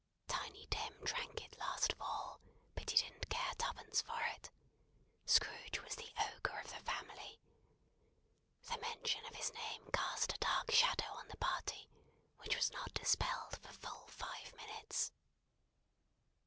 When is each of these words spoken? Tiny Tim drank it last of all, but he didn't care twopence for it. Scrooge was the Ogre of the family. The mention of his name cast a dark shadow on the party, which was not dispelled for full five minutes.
Tiny 0.27 0.65
Tim 0.71 0.95
drank 1.03 1.43
it 1.45 1.55
last 1.59 1.91
of 1.93 2.01
all, 2.01 2.41
but 2.73 2.89
he 2.89 2.97
didn't 2.97 3.29
care 3.29 3.53
twopence 3.59 4.01
for 4.01 4.19
it. 4.33 4.49
Scrooge 5.27 5.79
was 5.83 5.93
the 5.95 6.09
Ogre 6.17 6.57
of 6.57 6.71
the 6.71 6.83
family. 6.91 7.39
The 8.63 8.79
mention 8.79 9.23
of 9.27 9.35
his 9.35 9.53
name 9.53 9.91
cast 9.93 10.33
a 10.33 10.39
dark 10.39 10.71
shadow 10.71 11.11
on 11.17 11.27
the 11.27 11.37
party, 11.37 11.87
which 12.37 12.55
was 12.55 12.71
not 12.71 12.95
dispelled 12.95 13.59
for 13.61 13.71
full 13.73 14.07
five 14.07 14.51
minutes. 14.55 15.11